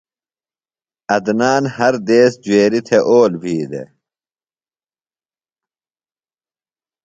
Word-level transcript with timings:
عدنان 1.13 1.63
ہر 1.77 1.93
دیس 2.07 2.31
جُویریۡ 2.43 2.83
تھےۡ 2.87 3.03
اول 3.09 3.31
بھی 3.41 3.55
دےۡ۔ 3.71 3.89